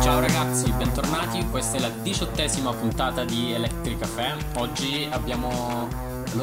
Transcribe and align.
Ciao 0.00 0.20
ragazzi, 0.20 0.70
bentornati. 0.70 1.44
Questa 1.50 1.76
è 1.76 1.80
la 1.80 1.88
diciottesima 1.88 2.72
puntata 2.72 3.24
di 3.24 3.52
Electric 3.52 3.98
Café. 3.98 4.36
Oggi 4.58 5.08
abbiamo 5.10 5.88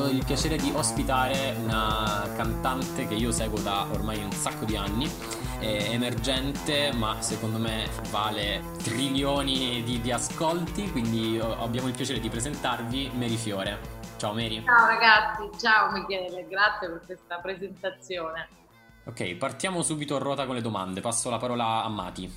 il 0.10 0.22
piacere 0.26 0.58
di 0.58 0.70
ospitare 0.76 1.56
una 1.58 2.29
cantante 2.36 3.08
che 3.08 3.14
io 3.14 3.32
seguo 3.32 3.60
da 3.60 3.88
ormai 3.94 4.22
un 4.22 4.32
sacco 4.34 4.65
di 4.65 4.76
anni. 4.76 5.10
È 5.58 5.87
emergente, 5.92 6.92
ma 6.92 7.22
secondo 7.22 7.58
me 7.58 7.88
vale 8.10 8.62
trilioni 8.83 9.81
di, 9.83 10.02
di 10.02 10.12
ascolti. 10.12 10.92
Quindi 10.92 11.40
abbiamo 11.40 11.88
il 11.88 11.94
piacere 11.96 12.20
di 12.20 12.28
presentarvi 12.28 13.12
Mary 13.13 13.38
Fiore. 13.38 13.79
Ciao 14.18 14.33
Mary. 14.33 14.62
Ciao 14.65 14.86
ragazzi, 14.86 15.49
ciao 15.58 15.92
Michele, 15.92 16.45
grazie 16.49 16.90
per 16.90 17.02
questa 17.05 17.38
presentazione. 17.38 18.61
Ok, 19.04 19.36
partiamo 19.36 19.81
subito 19.81 20.16
a 20.16 20.20
ruota 20.20 20.45
con 20.45 20.55
le 20.55 20.62
domande. 20.62 21.02
Passo 21.02 21.30
la 21.30 21.38
parola 21.38 21.84
a 21.84 21.90
Mati. 21.90 22.32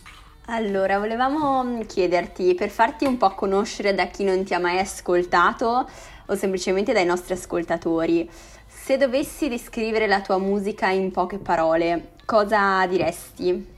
Allora, 0.46 0.98
volevamo 0.98 1.84
chiederti, 1.86 2.54
per 2.54 2.70
farti 2.70 3.04
un 3.04 3.16
po' 3.16 3.30
conoscere 3.30 3.94
da 3.94 4.06
chi 4.06 4.24
non 4.24 4.44
ti 4.44 4.54
ha 4.54 4.58
mai 4.58 4.78
ascoltato 4.78 5.88
o 6.26 6.34
semplicemente 6.34 6.92
dai 6.92 7.04
nostri 7.04 7.34
ascoltatori, 7.34 8.30
se 8.66 8.96
dovessi 8.96 9.48
descrivere 9.48 10.06
la 10.06 10.20
tua 10.22 10.38
musica 10.38 10.88
in 10.88 11.10
poche 11.10 11.38
parole, 11.38 12.14
cosa 12.24 12.86
diresti? 12.86 13.72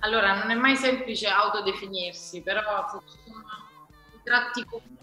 Allora, 0.00 0.38
non 0.38 0.50
è 0.50 0.54
mai 0.54 0.76
semplice 0.76 1.28
autodefinirsi, 1.28 2.40
però 2.40 2.60
se 2.90 2.98
ci 3.10 3.18
sono 3.26 3.46
i 4.14 4.20
tratti 4.22 4.64
comuni 4.64 4.98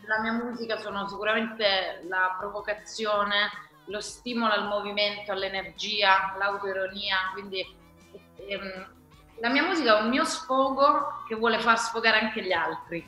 della 0.00 0.20
mia 0.20 0.32
musica 0.32 0.78
sono 0.78 1.08
sicuramente 1.08 2.04
la 2.08 2.36
provocazione, 2.38 3.50
lo 3.86 4.00
stimolo 4.00 4.52
al 4.52 4.66
movimento, 4.66 5.32
all'energia, 5.32 6.34
l'autoironia, 6.38 7.16
quindi 7.32 7.64
ehm, 8.46 8.86
la 9.40 9.48
mia 9.50 9.64
musica 9.64 9.98
è 9.98 10.02
un 10.02 10.08
mio 10.08 10.24
sfogo 10.24 11.24
che 11.28 11.34
vuole 11.34 11.58
far 11.58 11.78
sfogare 11.78 12.18
anche 12.18 12.42
gli 12.42 12.52
altri. 12.52 13.04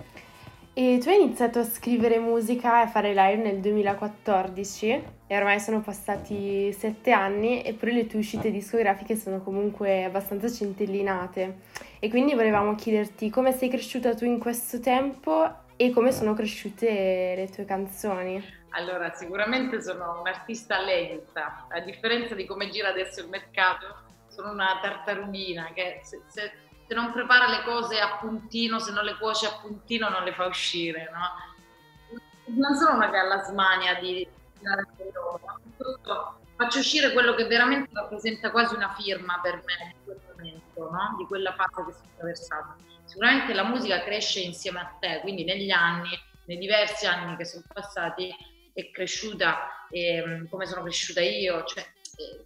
E 0.78 0.98
tu 1.00 1.08
hai 1.08 1.22
iniziato 1.22 1.60
a 1.60 1.64
scrivere 1.64 2.18
musica 2.18 2.80
e 2.80 2.84
a 2.84 2.86
fare 2.86 3.14
live 3.14 3.42
nel 3.42 3.60
2014 3.60 5.04
e 5.26 5.36
ormai 5.36 5.58
sono 5.58 5.80
passati 5.80 6.70
sette 6.74 7.12
anni 7.12 7.64
eppure 7.64 7.92
le 7.92 8.06
tue 8.06 8.18
uscite 8.18 8.50
discografiche 8.50 9.16
sono 9.16 9.40
comunque 9.40 10.04
abbastanza 10.04 10.52
centellinate 10.52 11.60
e 11.98 12.10
quindi 12.10 12.34
volevamo 12.34 12.74
chiederti 12.74 13.30
come 13.30 13.52
sei 13.52 13.70
cresciuta 13.70 14.14
tu 14.14 14.26
in 14.26 14.38
questo 14.38 14.78
tempo 14.78 15.50
e 15.76 15.90
come 15.92 16.12
sono 16.12 16.34
cresciute 16.34 17.34
le 17.34 17.48
tue 17.48 17.64
canzoni. 17.64 18.44
Allora, 18.76 19.10
sicuramente 19.14 19.80
sono 19.80 20.20
un'artista 20.20 20.78
lenta, 20.80 21.66
a 21.70 21.80
differenza 21.80 22.34
di 22.34 22.44
come 22.44 22.68
gira 22.68 22.90
adesso 22.90 23.20
il 23.20 23.28
mercato, 23.28 23.86
sono 24.28 24.50
una 24.50 24.78
tartarughina 24.82 25.72
che 25.72 26.00
se, 26.04 26.20
se, 26.26 26.52
se, 26.86 26.94
non 26.94 27.10
prepara 27.10 27.48
le 27.48 27.62
cose 27.64 27.98
a 27.98 28.18
puntino, 28.18 28.78
se 28.78 28.92
non 28.92 29.04
le 29.04 29.16
cuoce 29.16 29.46
a 29.46 29.58
puntino 29.62 30.10
non 30.10 30.24
le 30.24 30.34
fa 30.34 30.44
uscire, 30.44 31.10
no? 31.10 32.54
Non 32.54 32.76
sono 32.76 32.96
una 32.96 33.08
che 33.08 33.16
ha 33.16 33.22
la 33.22 33.42
smania 33.44 33.94
di 33.94 34.28
dare 34.60 34.84
loro, 35.14 36.38
faccio 36.54 36.78
uscire 36.78 37.14
quello 37.14 37.34
che 37.34 37.46
veramente 37.46 37.88
rappresenta 37.94 38.50
quasi 38.50 38.74
una 38.74 38.92
firma 38.92 39.40
per 39.40 39.62
me 39.64 39.94
in 39.94 40.04
quel 40.04 40.20
momento, 40.32 40.90
no? 40.90 41.14
di 41.16 41.24
quella 41.24 41.54
fase 41.54 41.82
che 41.86 41.92
sto 41.92 42.08
attraversando. 42.12 42.74
Sicuramente 43.04 43.54
la 43.54 43.64
musica 43.64 44.02
cresce 44.02 44.40
insieme 44.40 44.80
a 44.80 44.96
te, 45.00 45.20
quindi 45.22 45.44
negli 45.44 45.70
anni, 45.70 46.10
nei 46.44 46.58
diversi 46.58 47.06
anni 47.06 47.36
che 47.36 47.46
sono 47.46 47.64
passati, 47.72 48.34
è 48.76 48.90
cresciuta 48.90 49.88
eh, 49.90 50.46
come 50.50 50.66
sono 50.66 50.82
cresciuta 50.82 51.22
io, 51.22 51.64
cioè, 51.64 51.82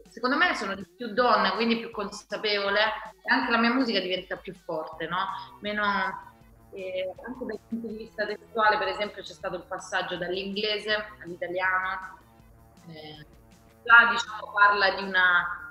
secondo 0.08 0.36
me 0.36 0.54
sono 0.54 0.76
di 0.76 0.86
più 0.86 1.08
donna, 1.12 1.54
quindi 1.54 1.78
più 1.78 1.90
consapevole 1.90 2.80
e 3.22 3.32
anche 3.32 3.50
la 3.50 3.58
mia 3.58 3.72
musica 3.72 3.98
diventa 3.98 4.36
più 4.36 4.54
forte, 4.54 5.08
no? 5.08 5.26
Meno, 5.60 5.82
eh, 6.72 7.12
anche 7.26 7.44
dal 7.44 7.58
punto 7.68 7.88
di 7.88 7.96
vista 7.96 8.24
testuale, 8.24 8.78
per 8.78 8.88
esempio, 8.88 9.22
c'è 9.22 9.32
stato 9.32 9.56
il 9.56 9.64
passaggio 9.66 10.16
dall'inglese 10.16 10.94
all'italiano. 11.20 12.18
Eh, 12.88 13.26
là 13.82 14.10
diciamo 14.12 14.52
parla 14.52 14.94
di 14.94 15.02
una 15.02 15.69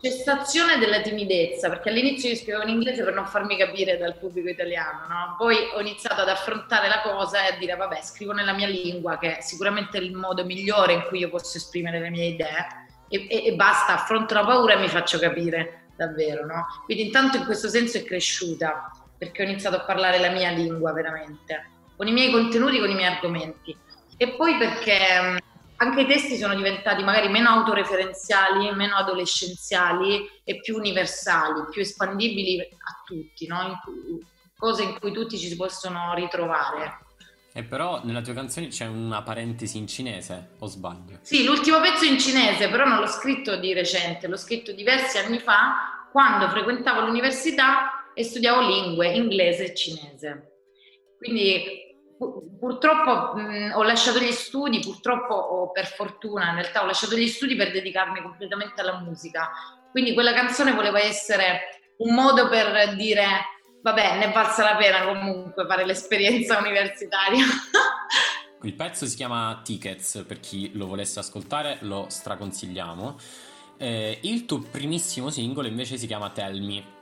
cessazione 0.00 0.78
della 0.78 1.00
timidezza, 1.00 1.68
perché 1.68 1.90
all'inizio 1.90 2.30
io 2.30 2.36
scrivevo 2.36 2.62
in 2.62 2.70
inglese 2.70 3.04
per 3.04 3.12
non 3.12 3.26
farmi 3.26 3.56
capire 3.56 3.98
dal 3.98 4.16
pubblico 4.16 4.48
italiano, 4.48 5.06
no? 5.06 5.34
poi 5.36 5.56
ho 5.74 5.80
iniziato 5.80 6.22
ad 6.22 6.28
affrontare 6.28 6.88
la 6.88 7.02
cosa 7.02 7.46
e 7.46 7.54
a 7.54 7.58
dire 7.58 7.76
vabbè 7.76 8.00
scrivo 8.02 8.32
nella 8.32 8.54
mia 8.54 8.66
lingua 8.66 9.18
che 9.18 9.38
è 9.38 9.40
sicuramente 9.42 9.98
il 9.98 10.14
modo 10.14 10.44
migliore 10.44 10.94
in 10.94 11.04
cui 11.08 11.18
io 11.18 11.28
posso 11.28 11.58
esprimere 11.58 12.00
le 12.00 12.08
mie 12.08 12.26
idee 12.26 12.66
e, 13.08 13.26
e, 13.28 13.46
e 13.46 13.54
basta, 13.54 13.94
affronto 13.94 14.32
la 14.32 14.44
paura 14.44 14.74
e 14.74 14.78
mi 14.78 14.88
faccio 14.88 15.18
capire 15.18 15.88
davvero, 15.96 16.46
no? 16.46 16.64
Quindi 16.86 17.04
intanto 17.04 17.36
in 17.36 17.44
questo 17.44 17.68
senso 17.68 17.98
è 17.98 18.04
cresciuta 18.04 18.90
perché 19.18 19.42
ho 19.42 19.44
iniziato 19.44 19.76
a 19.76 19.80
parlare 19.80 20.18
la 20.18 20.30
mia 20.30 20.50
lingua 20.50 20.92
veramente, 20.92 21.68
con 21.94 22.06
i 22.06 22.12
miei 22.12 22.30
contenuti, 22.30 22.78
con 22.78 22.88
i 22.88 22.94
miei 22.94 23.12
argomenti 23.12 23.76
e 24.16 24.28
poi 24.30 24.56
perché 24.56 25.38
anche 25.82 26.02
i 26.02 26.06
testi 26.06 26.36
sono 26.36 26.54
diventati 26.54 27.02
magari 27.02 27.28
meno 27.28 27.48
autoreferenziali, 27.48 28.70
meno 28.74 28.96
adolescenziali 28.96 30.28
e 30.44 30.60
più 30.60 30.76
universali, 30.76 31.64
più 31.70 31.80
espandibili 31.80 32.60
a 32.60 33.02
tutti, 33.04 33.46
no? 33.46 33.62
in 33.62 33.78
cui, 33.82 34.26
cose 34.56 34.82
in 34.82 34.98
cui 34.98 35.10
tutti 35.12 35.38
ci 35.38 35.48
si 35.48 35.56
possono 35.56 36.12
ritrovare. 36.14 37.06
E 37.54 37.64
però 37.64 38.04
nella 38.04 38.20
tua 38.20 38.34
canzone 38.34 38.68
c'è 38.68 38.86
una 38.86 39.22
parentesi 39.22 39.78
in 39.78 39.86
cinese, 39.86 40.50
o 40.58 40.66
sbaglio? 40.66 41.18
Sì, 41.22 41.44
l'ultimo 41.44 41.80
pezzo 41.80 42.04
è 42.04 42.08
in 42.08 42.18
cinese, 42.18 42.68
però 42.68 42.84
non 42.84 42.98
l'ho 42.98 43.06
scritto 43.06 43.56
di 43.56 43.72
recente, 43.72 44.28
l'ho 44.28 44.36
scritto 44.36 44.72
diversi 44.72 45.16
anni 45.16 45.38
fa, 45.38 46.08
quando 46.12 46.46
frequentavo 46.50 47.06
l'università 47.06 48.12
e 48.12 48.22
studiavo 48.22 48.60
lingue, 48.60 49.14
inglese 49.14 49.72
e 49.72 49.74
cinese. 49.74 50.52
Quindi 51.16 51.89
purtroppo 52.58 53.38
mh, 53.38 53.72
ho 53.74 53.82
lasciato 53.82 54.18
gli 54.18 54.32
studi, 54.32 54.80
purtroppo 54.80 55.34
o 55.34 55.70
per 55.70 55.86
fortuna 55.86 56.50
in 56.50 56.56
realtà 56.56 56.82
ho 56.82 56.86
lasciato 56.86 57.16
gli 57.16 57.26
studi 57.26 57.56
per 57.56 57.70
dedicarmi 57.70 58.20
completamente 58.20 58.80
alla 58.80 59.00
musica. 59.00 59.50
Quindi 59.90 60.12
quella 60.12 60.32
canzone 60.32 60.72
voleva 60.72 61.00
essere 61.00 61.94
un 61.98 62.14
modo 62.14 62.48
per 62.48 62.94
dire 62.94 63.26
vabbè, 63.82 64.18
ne 64.18 64.32
valsa 64.32 64.62
la 64.62 64.76
pena 64.76 65.04
comunque 65.04 65.66
fare 65.66 65.86
l'esperienza 65.86 66.58
universitaria. 66.58 67.44
Il 68.62 68.74
pezzo 68.74 69.06
si 69.06 69.16
chiama 69.16 69.58
Tickets, 69.64 70.22
per 70.26 70.38
chi 70.38 70.72
lo 70.74 70.86
volesse 70.86 71.18
ascoltare 71.18 71.78
lo 71.80 72.06
straconsigliamo. 72.10 73.16
Eh, 73.78 74.18
il 74.22 74.44
tuo 74.44 74.58
primissimo 74.58 75.30
singolo 75.30 75.66
invece 75.66 75.96
si 75.96 76.06
chiama 76.06 76.28
Tell 76.28 76.62
Me 76.62 76.98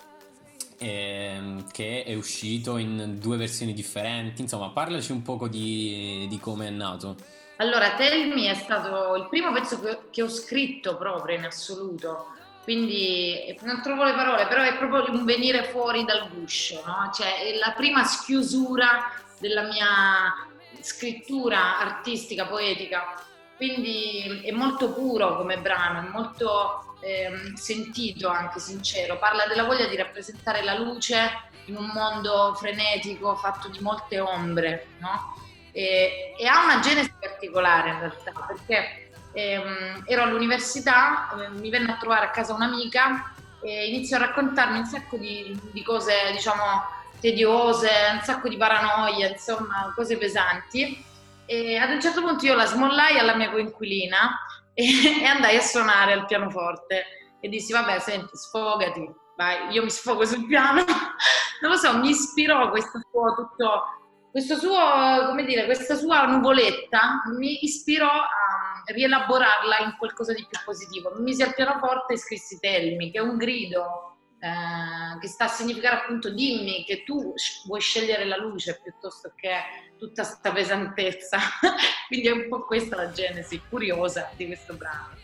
ehm, 0.79 1.71
che 1.71 2.05
è 2.05 2.15
uscito 2.15 2.77
in 2.77 3.19
due 3.19 3.37
versioni 3.37 3.73
differenti. 3.73 4.43
Insomma, 4.43 4.71
parlaci 4.71 5.13
un 5.13 5.23
poco 5.23 5.49
di, 5.49 6.27
di 6.29 6.39
come 6.39 6.69
è 6.69 6.71
nato. 6.71 7.17
Allora, 7.57 7.95
Tell 7.95 8.33
Me 8.33 8.51
è 8.51 8.55
stato 8.55 9.17
il 9.17 9.27
primo 9.29 9.53
pezzo 9.53 9.81
che, 10.11 10.23
ho 10.23 10.29
scritto 10.29 10.97
proprio 10.97 11.37
in 11.37 11.45
assoluto 11.45 12.27
quindi 12.63 13.57
non 13.63 13.81
trovo 13.81 14.05
le 14.05 14.13
parole, 14.13 14.47
però 14.47 14.63
è 14.63 14.77
proprio 14.77 15.11
un 15.11 15.25
venire 15.25 15.65
fuori 15.65 16.05
dal 16.05 16.29
guscio, 16.29 16.83
no? 16.85 17.11
cioè 17.15 17.47
è 17.47 17.57
la 17.57 17.73
prima 17.75 18.05
schiusura 18.05 19.11
della 19.39 19.63
mia 19.63 20.47
scrittura 20.81 21.79
artistica, 21.79 22.47
poetica, 22.47 23.15
quindi 23.57 24.43
è 24.45 24.51
molto 24.51 24.93
puro 24.93 25.39
come 25.39 25.59
brano, 25.59 26.07
è 26.07 26.11
molto 26.11 26.88
eh, 27.01 27.53
sentito, 27.55 28.29
anche 28.29 28.61
sincero, 28.61 29.19
parla 29.19 29.47
della 29.47 29.65
voglia 29.65 29.87
di 29.87 29.97
rappresentare 29.97 30.63
la 30.63 30.77
luce 30.77 31.47
in 31.67 31.77
un 31.77 31.91
mondo 31.93 32.55
frenetico 32.55 33.37
fatto 33.37 33.69
di 33.69 33.79
molte 33.81 34.19
ombre, 34.21 34.89
no? 34.99 35.37
e, 35.73 36.35
e, 36.37 36.47
ha 36.47 36.65
una 36.65 36.81
genesi 36.81 37.13
particolare 37.21 37.91
in 37.91 37.99
realtà, 38.01 38.33
perché 38.47 39.11
ehm, 39.33 40.03
ero 40.07 40.23
all'università, 40.23 41.31
eh, 41.39 41.49
mi 41.51 41.71
venne 41.71 41.93
a 41.93 41.97
trovare 41.97 42.27
a 42.27 42.31
casa 42.31 42.55
un'amica 42.55 43.33
e 43.63 43.89
iniziò 43.89 44.17
a 44.17 44.27
raccontarmi 44.27 44.79
un 44.79 44.87
sacco 44.87 45.17
di, 45.17 45.59
di 45.73 45.83
cose, 45.83 46.13
diciamo, 46.33 46.83
tediose, 47.21 47.89
un 48.13 48.23
sacco 48.23 48.49
di 48.49 48.57
paranoia, 48.57 49.29
insomma, 49.29 49.93
cose 49.95 50.17
pesanti. 50.17 51.05
E 51.47 51.77
ad 51.77 51.91
un 51.91 52.01
certo 52.01 52.23
punto 52.23 52.45
io 52.45 52.55
la 52.55 52.67
smollai 52.67 53.19
alla 53.19 53.35
mia 53.35 53.51
coinquilina 53.51 54.39
e, 55.21 55.25
andai 55.25 55.57
a 55.57 55.61
suonare 55.61 56.13
al 56.13 56.27
pianoforte 56.27 57.05
e 57.41 57.49
dissi 57.49 57.73
vabbè 57.73 57.99
senti 57.99 58.37
sfogati, 58.37 59.13
vai, 59.37 59.73
io 59.73 59.83
mi 59.83 59.91
sfogo 59.91 60.25
sul 60.25 60.47
piano, 60.47 60.85
non 61.61 61.71
lo 61.73 61.77
so, 61.77 61.99
mi 61.99 62.11
ispirò 62.11 62.71
questo 62.71 63.01
suo 63.11 63.35
tutto, 63.35 63.83
questo 64.31 64.57
suo, 64.57 65.27
come 65.27 65.45
dire, 65.45 65.65
questa 65.65 65.97
sua 65.97 66.27
nuvoletta 66.27 67.23
mi 67.37 67.65
ispirò 67.65 68.09
a 68.09 68.83
rielaborarla 68.87 69.79
in 69.81 69.97
qualcosa 69.99 70.33
di 70.33 70.47
più 70.49 70.61
positivo. 70.65 71.13
Mi 71.17 71.23
misi 71.23 71.43
al 71.43 71.55
pianoforte 71.55 72.15
e 72.15 72.19
scrissi 72.19 72.59
Telmi, 72.61 73.11
che 73.11 73.19
è 73.19 73.23
un 73.23 73.37
grido 73.37 74.18
eh, 74.41 75.19
che 75.21 75.27
sta 75.29 75.45
a 75.45 75.49
significare 75.49 75.97
appunto 75.97 76.31
dimmi 76.31 76.85
che 76.85 77.03
tu 77.05 77.35
vuoi 77.67 77.81
scegliere 77.81 78.25
la 78.25 78.37
luce 78.37 78.79
piuttosto 78.83 79.33
che 79.35 79.51
tutta 79.99 80.23
questa 80.25 80.53
pesantezza. 80.53 81.39
Quindi 82.07 82.29
è 82.29 82.31
un 82.33 82.49
po' 82.49 82.65
questa 82.65 82.97
la 82.97 83.11
genesi 83.11 83.61
curiosa 83.69 84.31
di 84.37 84.47
questo 84.47 84.75
brano. 84.75 85.17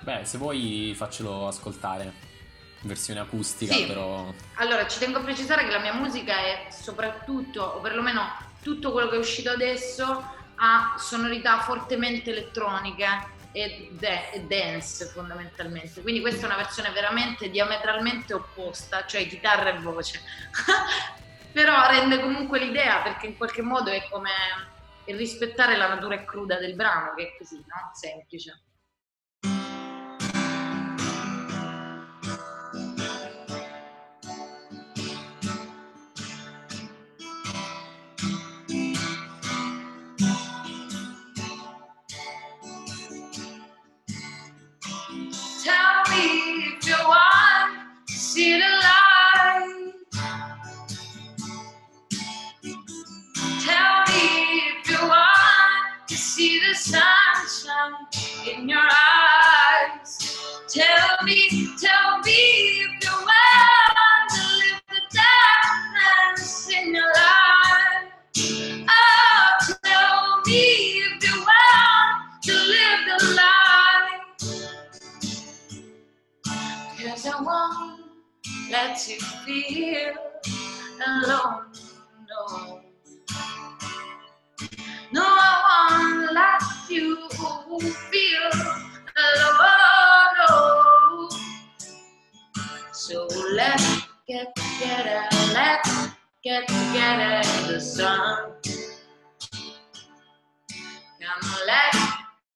Beh, 0.00 0.24
se 0.24 0.38
vuoi 0.38 0.94
faccelo 0.96 1.46
ascoltare. 1.46 2.26
versione 2.82 3.18
acustica, 3.20 3.74
Sì. 3.74 3.86
però... 3.86 4.32
Allora, 4.54 4.86
ci 4.86 5.00
tengo 5.00 5.18
a 5.18 5.22
precisare 5.22 5.64
che 5.64 5.70
la 5.70 5.80
mia 5.80 5.92
musica 5.92 6.38
è 6.38 6.68
soprattutto, 6.70 7.60
o 7.60 7.80
perlomeno 7.80 8.22
tutto 8.62 8.92
quello 8.92 9.08
che 9.08 9.16
è 9.16 9.18
uscito 9.18 9.50
adesso, 9.50 10.04
ha 10.54 10.94
sonorità 10.96 11.58
fortemente 11.60 12.30
elettroniche 12.30 13.06
e, 13.52 13.90
de- 13.92 14.30
e 14.30 14.40
dance 14.42 15.06
fondamentalmente. 15.06 16.02
Quindi 16.02 16.20
questa 16.20 16.42
è 16.42 16.46
una 16.46 16.56
versione 16.56 16.90
veramente 16.90 17.50
diametralmente 17.50 18.34
opposta, 18.34 19.06
cioè 19.06 19.26
chitarra 19.26 19.74
e 19.74 19.80
voce. 19.80 20.20
Però 21.52 21.88
rende 21.88 22.20
comunque 22.20 22.58
l'idea 22.58 23.02
perché 23.02 23.26
in 23.26 23.36
qualche 23.36 23.62
modo 23.62 23.90
è 23.90 24.06
come 24.10 24.30
rispettare 25.06 25.76
la 25.76 25.88
natura 25.88 26.24
cruda 26.24 26.58
del 26.58 26.74
brano, 26.74 27.14
che 27.14 27.28
è 27.28 27.36
così, 27.38 27.56
no? 27.56 27.90
Semplice. 27.94 28.60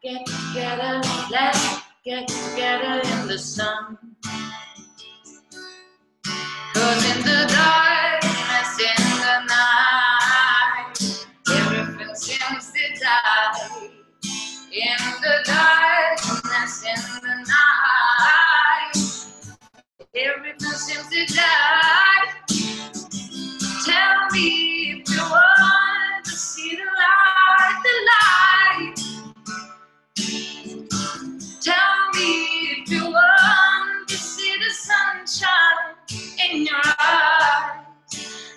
Get 0.02 0.26
together, 0.26 1.00
let's 1.30 1.80
get 2.04 2.26
together 2.26 3.00
in 3.04 3.28
the 3.28 3.38
sun. 3.38 3.96
Cause 6.74 7.04
in 7.04 7.22
the 7.22 7.46
darkness, 7.48 8.80
in 8.80 9.02
the 9.20 9.36
night, 9.46 11.26
everything 11.50 12.14
seems 12.16 12.72
to 12.72 13.00
die. 13.00 13.90
In 14.72 14.98
the 15.22 15.34
darkness, 15.44 16.84
in 16.84 17.02
the 17.22 17.36
night, 17.54 18.96
everything 20.16 20.72
seems 20.72 21.08
to 21.10 21.34
die. 21.36 22.11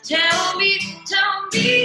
Tell 0.06 0.57
me, 0.60 0.80
tell 1.07 1.48
me 1.52 1.85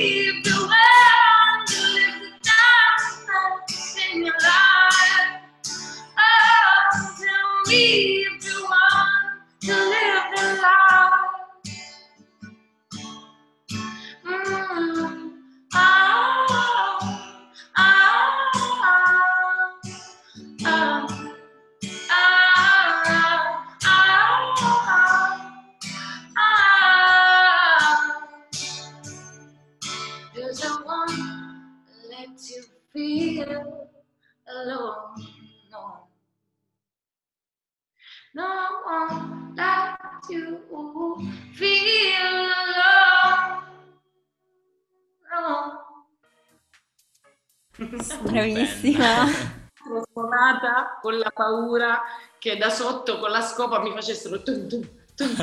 Bravissima. 48.23 49.27
Sono 49.75 50.03
suonata 50.13 50.99
con 51.01 51.19
la 51.19 51.31
paura 51.31 52.01
che 52.39 52.57
da 52.57 52.71
sotto 52.71 53.19
con 53.19 53.31
la 53.31 53.43
scopa 53.43 53.81
mi 53.81 53.93
facessero 53.93 54.43
tum 54.43 54.69
tum 54.69 54.89
tum. 55.15 55.37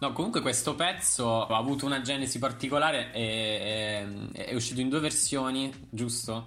No, 0.00 0.12
comunque 0.14 0.40
questo 0.40 0.74
pezzo 0.74 1.46
ha 1.46 1.56
avuto 1.58 1.84
una 1.84 2.00
genesi 2.00 2.38
particolare 2.38 3.12
e 3.12 4.32
è, 4.32 4.46
è 4.46 4.54
uscito 4.54 4.80
in 4.80 4.88
due 4.88 5.00
versioni, 5.00 5.88
giusto? 5.90 6.46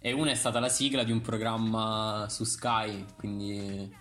E 0.00 0.12
una 0.12 0.32
è 0.32 0.34
stata 0.34 0.58
la 0.58 0.68
sigla 0.68 1.04
di 1.04 1.12
un 1.12 1.20
programma 1.20 2.26
su 2.28 2.42
Sky, 2.42 3.04
quindi... 3.16 3.96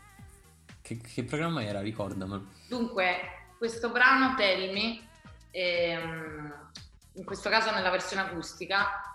Che, 0.81 0.97
che 0.97 1.23
programma 1.23 1.61
era? 1.61 1.81
Ricordamelo. 1.81 2.47
Dunque, 2.67 3.53
questo 3.59 3.91
brano 3.91 4.33
Tell 4.33 4.73
Me, 4.73 5.07
ehm, 5.51 6.53
in 7.13 7.23
questo 7.23 7.49
caso 7.49 7.69
nella 7.69 7.91
versione 7.91 8.23
acustica, 8.23 9.08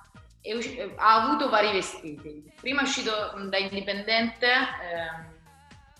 usci- 0.53 0.77
eh, 0.77 0.93
ha 0.97 1.23
avuto 1.23 1.49
vari 1.49 1.73
vestiti. 1.73 2.53
Prima 2.61 2.81
è 2.81 2.85
uscito 2.85 3.33
mh, 3.35 3.49
da 3.49 3.57
indipendente 3.57 4.47
ehm, 4.47 5.33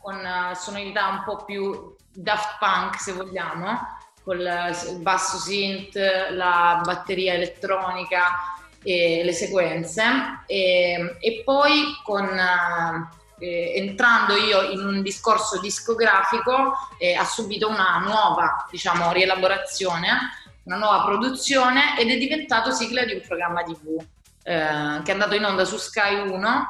con 0.01 0.17
eh, 0.17 0.55
sonorità 0.55 1.09
un 1.09 1.23
po' 1.25 1.45
più 1.45 1.97
Daft 2.13 2.59
Punk, 2.59 3.01
se 3.01 3.13
vogliamo, 3.13 3.79
con 4.23 4.39
il 4.39 4.99
basso 5.01 5.39
synth, 5.39 5.97
la 6.31 6.81
batteria 6.85 7.35
elettronica 7.35 8.55
e 8.83 9.23
le 9.25 9.33
sequenze. 9.33 10.03
E, 10.47 11.17
e 11.21 11.43
poi 11.45 11.97
con... 12.03 12.29
eh, 12.29 13.23
eh, 13.41 13.73
entrando 13.77 14.37
io 14.37 14.63
in 14.63 14.81
un 14.81 15.03
discorso 15.03 15.59
discografico 15.61 16.73
eh, 16.99 17.15
ha 17.15 17.25
subito 17.25 17.69
una 17.69 17.99
nuova 17.99 18.65
diciamo 18.71 19.11
rielaborazione 19.11 20.31
una 20.63 20.77
nuova 20.77 21.05
produzione 21.05 21.99
ed 21.99 22.11
è 22.11 22.17
diventato 22.17 22.71
sigla 22.71 23.05
di 23.05 23.15
un 23.15 23.21
programma 23.27 23.65
tv 23.65 24.01
eh, 24.45 25.01
che 25.03 25.11
è 25.11 25.13
andato 25.13 25.35
in 25.35 25.45
onda 25.45 25.65
su 25.65 25.77
Sky 25.77 26.29
1 26.29 26.67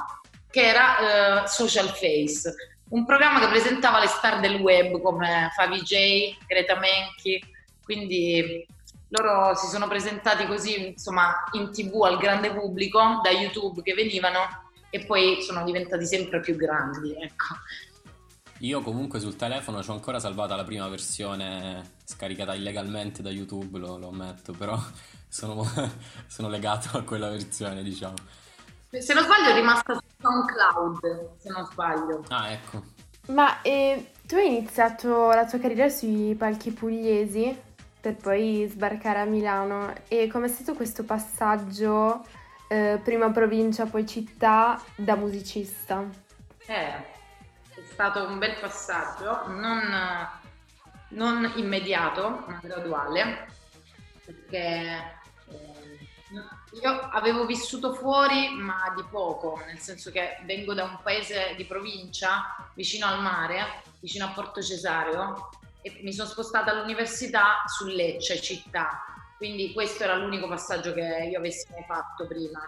che 0.50 0.62
era 0.62 1.42
eh, 1.42 1.48
Social 1.48 1.88
Face 1.88 2.54
un 2.90 3.04
programma 3.04 3.40
che 3.40 3.48
presentava 3.48 3.98
le 3.98 4.06
star 4.06 4.40
del 4.40 4.60
web 4.60 5.00
come 5.02 5.50
Favij, 5.54 6.36
Greta 6.46 6.78
Menchi 6.78 7.42
quindi 7.82 8.66
loro 9.08 9.54
si 9.54 9.66
sono 9.66 9.86
presentati 9.88 10.46
così 10.46 10.88
insomma 10.88 11.44
in 11.52 11.70
tv 11.70 12.02
al 12.02 12.18
grande 12.18 12.52
pubblico 12.52 13.20
da 13.22 13.30
YouTube 13.30 13.82
che 13.82 13.94
venivano 13.94 14.62
e 14.94 15.04
poi 15.04 15.42
sono 15.42 15.64
diventati 15.64 16.06
sempre 16.06 16.38
più 16.38 16.54
grandi, 16.54 17.16
ecco. 17.18 17.56
Io 18.60 18.80
comunque 18.80 19.20
sul 19.20 19.36
telefono 19.36 19.78
ho 19.78 19.92
ancora 19.92 20.20
salvata 20.20 20.54
la 20.54 20.64
prima 20.64 20.88
versione 20.88 21.96
scaricata 22.04 22.54
illegalmente 22.54 23.22
da 23.22 23.30
YouTube, 23.30 23.78
lo, 23.78 23.98
lo 23.98 24.08
ammetto, 24.08 24.52
però 24.52 24.78
sono, 25.28 25.64
sono 26.26 26.48
legato 26.48 26.96
a 26.96 27.02
quella 27.02 27.28
versione, 27.28 27.82
diciamo. 27.82 28.14
Se 28.90 29.12
non 29.12 29.24
sbaglio 29.24 29.48
è 29.50 29.54
rimasta 29.54 29.94
su 29.94 30.00
SoundCloud, 30.20 31.36
se 31.38 31.50
non 31.50 31.66
sbaglio. 31.66 32.24
Ah, 32.28 32.50
ecco. 32.50 32.82
Ma 33.26 33.60
eh, 33.62 34.12
tu 34.26 34.36
hai 34.36 34.46
iniziato 34.46 35.28
la 35.28 35.46
tua 35.46 35.58
carriera 35.58 35.88
sui 35.88 36.34
palchi 36.36 36.70
pugliesi 36.70 37.58
per 38.00 38.16
poi 38.16 38.68
sbarcare 38.70 39.20
a 39.20 39.24
Milano 39.24 39.92
e 40.08 40.28
com'è 40.28 40.46
stato 40.46 40.74
questo 40.74 41.04
passaggio 41.04 42.24
eh, 42.68 43.00
prima 43.02 43.30
provincia 43.30 43.86
poi 43.86 44.06
città 44.06 44.80
da 44.94 45.16
musicista? 45.16 46.06
Eh, 46.66 47.13
stato 47.94 48.24
un 48.24 48.38
bel 48.38 48.58
passaggio, 48.58 49.46
non, 49.46 50.28
non 51.10 51.52
immediato, 51.54 52.44
ma 52.48 52.58
graduale, 52.60 53.46
perché 54.24 55.20
eh, 55.48 56.08
io 56.82 56.90
avevo 57.12 57.46
vissuto 57.46 57.94
fuori, 57.94 58.48
ma 58.50 58.92
di 58.96 59.04
poco, 59.08 59.62
nel 59.64 59.78
senso 59.78 60.10
che 60.10 60.38
vengo 60.44 60.74
da 60.74 60.82
un 60.82 60.98
paese 61.04 61.54
di 61.56 61.64
provincia 61.66 62.56
vicino 62.74 63.06
al 63.06 63.22
mare, 63.22 63.82
vicino 64.00 64.24
a 64.24 64.30
Porto 64.30 64.60
Cesareo, 64.60 65.50
e 65.80 66.00
mi 66.02 66.12
sono 66.12 66.28
spostata 66.28 66.72
all'università 66.72 67.62
su 67.66 67.86
Lecce, 67.86 68.40
città. 68.40 69.04
Quindi 69.36 69.72
questo 69.72 70.02
era 70.02 70.16
l'unico 70.16 70.48
passaggio 70.48 70.92
che 70.94 71.28
io 71.30 71.38
avessi 71.38 71.70
mai 71.70 71.84
fatto 71.86 72.26
prima. 72.26 72.66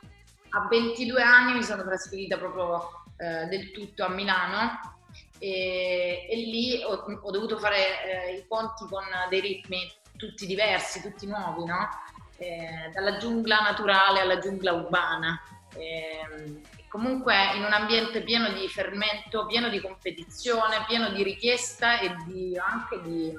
A 0.51 0.69
22 0.69 1.21
anni 1.21 1.55
mi 1.55 1.65
sono 1.65 1.83
trasferita 1.83 2.39
proprio 2.39 3.03
eh, 3.17 3.47
del 3.47 3.73
tutto 3.73 4.05
a 4.05 4.09
Milano 4.09 4.95
e, 5.39 6.27
e 6.31 6.37
lì 6.37 6.83
ho, 6.83 7.05
ho, 7.23 7.31
dovuto 7.31 7.59
fare 7.59 8.29
eh, 8.29 8.37
i 8.37 8.47
conti 8.47 8.85
con 8.89 9.05
dei 9.29 9.41
ritmi 9.41 9.91
tutti 10.17 10.47
diversi, 10.47 11.03
tutti 11.03 11.27
nuovi, 11.27 11.65
no? 11.65 11.89
eh, 12.39 12.91
dalla 12.93 13.17
giungla 13.17 13.61
naturale 13.61 14.21
alla 14.21 14.39
giungla 14.39 14.73
urbana. 14.73 15.41
Eh, 15.75 16.63
comunque 16.89 17.35
in 17.55 17.65
un 17.65 17.73
ambiente 17.73 18.23
pieno 18.23 18.51
di 18.51 18.69
fermento, 18.69 19.47
pieno 19.47 19.69
di 19.69 19.81
competizione, 19.81 20.85
pieno 20.87 21.11
di 21.11 21.23
richiesta 21.23 21.99
e 22.01 22.15
di, 22.25 22.59
anche 22.59 23.01
di, 23.03 23.33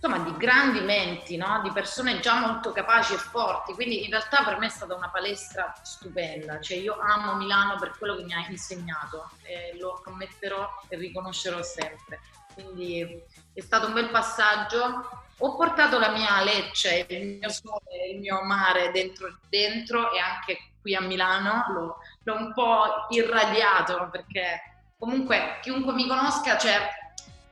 insomma, 0.00 0.18
di 0.18 0.36
grandi 0.36 0.80
menti, 0.80 1.36
no? 1.36 1.60
di 1.62 1.70
persone 1.72 2.20
già 2.20 2.38
molto 2.38 2.72
capaci 2.72 3.14
e 3.14 3.18
forti. 3.18 3.74
Quindi 3.74 4.04
in 4.04 4.10
realtà 4.10 4.44
per 4.44 4.58
me 4.58 4.66
è 4.66 4.70
stata 4.70 4.94
una 4.94 5.08
palestra 5.10 5.72
stupenda. 5.82 6.60
Cioè 6.60 6.76
io 6.76 6.96
amo 7.00 7.34
Milano 7.34 7.76
per 7.78 7.96
quello 7.98 8.16
che 8.16 8.22
mi 8.22 8.32
ha 8.32 8.46
insegnato 8.48 9.30
e 9.42 9.76
lo 9.78 10.00
commetterò 10.04 10.82
e 10.88 10.96
riconoscerò 10.96 11.62
sempre. 11.62 12.20
Quindi 12.54 13.22
è 13.52 13.60
stato 13.60 13.88
un 13.88 13.92
bel 13.92 14.10
passaggio 14.10 15.26
ho 15.40 15.54
portato 15.54 15.98
la 15.98 16.10
mia 16.10 16.42
Lecce, 16.42 17.06
il 17.08 17.38
mio 17.38 17.48
sole, 17.48 18.08
il 18.12 18.18
mio 18.18 18.42
mare 18.42 18.90
dentro, 18.90 19.38
dentro 19.48 20.12
e 20.12 20.18
anche 20.18 20.72
qui 20.80 20.96
a 20.96 21.00
Milano 21.00 21.64
l'ho, 21.68 21.96
l'ho, 22.24 22.34
un 22.34 22.52
po' 22.52 23.06
irradiato 23.10 24.08
perché 24.10 24.60
comunque 24.98 25.58
chiunque 25.62 25.92
mi 25.92 26.08
conosca 26.08 26.58
cioè, 26.58 26.88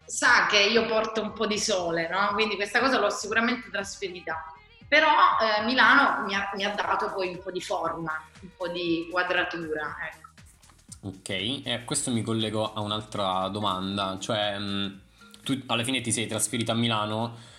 sa 0.07 0.47
che 0.47 0.59
io 0.59 0.87
porto 0.87 1.21
un 1.21 1.33
po' 1.33 1.47
di 1.47 1.59
sole, 1.59 2.09
no? 2.09 2.31
quindi 2.33 2.57
questa 2.57 2.81
cosa 2.81 2.99
l'ho 2.99 3.11
sicuramente 3.11 3.71
trasferita. 3.71 4.53
Però 4.89 5.09
eh, 5.09 5.65
Milano 5.65 6.25
mi 6.25 6.35
ha, 6.35 6.49
mi 6.55 6.65
ha, 6.65 6.71
dato 6.71 7.13
poi 7.13 7.31
un 7.31 7.43
po' 7.43 7.51
di 7.51 7.61
forma, 7.61 8.13
un 8.41 8.49
po' 8.57 8.69
di 8.69 9.09
quadratura. 9.11 9.97
Ecco. 10.13 11.09
Ok, 11.09 11.29
e 11.65 11.73
a 11.73 11.83
questo 11.83 12.13
mi 12.13 12.23
collego 12.23 12.73
a 12.73 12.81
un'altra 12.81 13.49
domanda, 13.49 14.17
cioè 14.21 14.57
mh, 14.57 15.01
tu 15.43 15.61
alla 15.67 15.83
fine 15.83 16.01
ti 16.01 16.13
sei 16.13 16.27
trasferita 16.27 16.73
a 16.73 16.75
Milano 16.77 17.55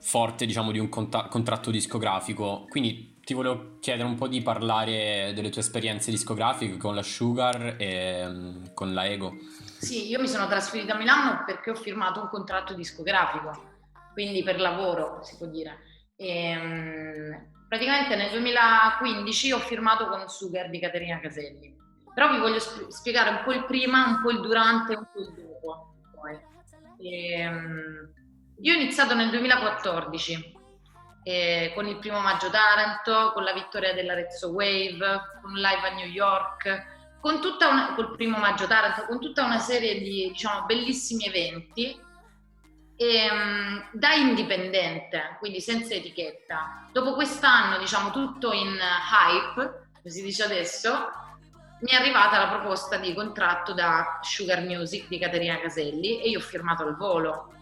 forte 0.00 0.46
diciamo 0.46 0.70
di 0.70 0.78
un 0.78 0.88
cont- 0.88 1.28
contratto 1.28 1.70
discografico 1.70 2.64
quindi 2.68 3.18
ti 3.24 3.34
volevo 3.34 3.78
chiedere 3.80 4.06
un 4.06 4.14
po' 4.14 4.28
di 4.28 4.40
parlare 4.40 5.32
delle 5.34 5.50
tue 5.50 5.60
esperienze 5.60 6.12
discografiche 6.12 6.76
con 6.76 6.94
la 6.94 7.02
Sugar 7.02 7.74
e 7.76 8.24
um, 8.24 8.72
con 8.72 8.94
la 8.94 9.04
Ego 9.04 9.36
sì 9.78 10.08
io 10.08 10.20
mi 10.20 10.28
sono 10.28 10.46
trasferita 10.46 10.94
a 10.94 10.96
Milano 10.96 11.44
perché 11.44 11.70
ho 11.70 11.74
firmato 11.74 12.20
un 12.20 12.28
contratto 12.28 12.74
discografico 12.74 13.74
quindi 14.12 14.42
per 14.42 14.58
lavoro 14.58 15.22
si 15.22 15.36
può 15.36 15.46
dire. 15.46 15.78
E, 16.16 16.56
um, 16.56 17.66
praticamente 17.68 18.16
nel 18.16 18.30
2015 18.30 19.52
ho 19.52 19.58
firmato 19.58 20.08
con 20.08 20.26
Sugar 20.28 20.70
di 20.70 20.80
Caterina 20.80 21.20
Caselli. 21.20 21.76
Però 22.14 22.30
vi 22.30 22.38
voglio 22.38 22.58
sp- 22.58 22.88
spiegare 22.88 23.28
un 23.28 23.42
po' 23.44 23.52
il 23.52 23.66
prima 23.66 24.06
un 24.06 24.22
po' 24.22 24.30
il 24.30 24.40
durante 24.40 24.94
e 24.94 24.96
un 24.96 25.06
po' 25.12 25.20
il 25.20 25.34
dopo 25.34 25.46
e, 26.98 27.46
um, 27.46 28.10
io 28.60 28.72
ho 28.72 28.76
iniziato 28.76 29.14
nel 29.14 29.30
2014 29.30 30.54
eh, 31.22 31.72
con 31.74 31.86
il 31.86 31.98
primo 31.98 32.20
maggio 32.20 32.48
Taranto, 32.50 33.32
con 33.32 33.42
la 33.42 33.52
vittoria 33.52 33.92
dell'Arezzo 33.92 34.50
Wave, 34.50 35.20
con 35.42 35.52
live 35.52 35.88
a 35.88 35.94
New 35.94 36.06
York, 36.06 36.95
con 37.26 37.40
tutta 37.40 37.66
una, 37.66 37.92
col 37.94 38.14
primo 38.14 38.38
maggio 38.38 38.68
Taranto, 38.68 39.04
con 39.06 39.18
tutta 39.18 39.42
una 39.42 39.58
serie 39.58 39.98
di 39.98 40.28
diciamo, 40.28 40.64
bellissimi 40.64 41.24
eventi 41.24 42.00
e, 42.94 43.28
um, 43.28 43.88
da 43.90 44.12
indipendente, 44.12 45.34
quindi 45.40 45.60
senza 45.60 45.94
etichetta. 45.94 46.86
Dopo 46.92 47.14
quest'anno, 47.14 47.78
diciamo 47.78 48.12
tutto 48.12 48.52
in 48.52 48.78
hype, 48.78 49.54
come 49.54 50.04
si 50.04 50.22
dice 50.22 50.44
adesso, 50.44 51.08
mi 51.80 51.90
è 51.90 51.96
arrivata 51.96 52.38
la 52.38 52.46
proposta 52.46 52.96
di 52.96 53.12
contratto 53.12 53.72
da 53.72 54.20
Sugar 54.22 54.60
Music 54.60 55.08
di 55.08 55.18
Caterina 55.18 55.58
Caselli 55.58 56.22
e 56.22 56.28
io 56.28 56.38
ho 56.38 56.42
firmato 56.42 56.84
al 56.84 56.96
volo 56.96 57.55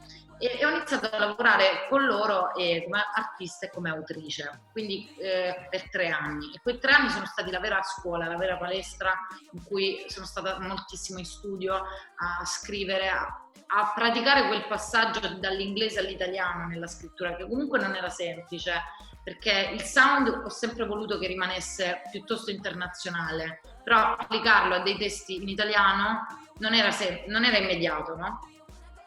e, 0.45 0.59
e 0.61 0.67
ho 0.67 0.71
iniziato 0.71 1.09
a 1.11 1.19
lavorare 1.19 1.87
con 1.89 2.05
loro 2.05 2.55
eh, 2.55 2.83
come 2.85 3.03
artista 3.15 3.65
e 3.65 3.71
come 3.71 3.89
autrice, 3.89 4.61
quindi 4.73 5.15
eh, 5.19 5.69
per 5.71 5.89
tre 5.89 6.09
anni. 6.09 6.53
E 6.55 6.61
quei 6.61 6.79
tre 6.79 6.93
anni 6.93 7.09
sono 7.09 7.25
stati 7.25 7.51
la 7.51 7.61
vera 7.61 7.81
scuola, 7.83 8.27
la 8.27 8.37
vera 8.37 8.59
palestra 8.59 9.15
in 9.53 9.65
cui 9.65 10.05
sono 10.09 10.27
stata 10.27 10.61
moltissimo 10.61 11.19
in 11.19 11.25
studio 11.25 11.75
a 11.75 12.45
scrivere, 12.45 13.09
a, 13.09 13.49
a 13.69 13.93
praticare 13.95 14.47
quel 14.49 14.67
passaggio 14.67 15.21
dall'inglese 15.39 16.01
all'italiano 16.01 16.67
nella 16.67 16.89
scrittura, 16.89 17.37
che 17.37 17.49
comunque 17.49 17.81
non 17.81 17.95
era 17.95 18.11
semplice, 18.11 18.83
perché 19.23 19.71
il 19.73 19.81
sound 19.81 20.29
ho 20.29 20.51
sempre 20.51 20.85
voluto 20.85 21.19
che 21.19 21.27
rimanesse 21.27 22.03
piuttosto 22.11 22.51
internazionale, 22.51 23.63
però 23.83 24.15
applicarlo 24.17 24.75
a 24.75 24.81
dei 24.81 24.99
testi 24.99 25.37
in 25.37 25.49
italiano 25.49 26.27
non 26.59 26.75
era, 26.75 26.91
sem- 26.91 27.25
non 27.29 27.45
era 27.45 27.57
immediato, 27.57 28.15
no? 28.15 28.41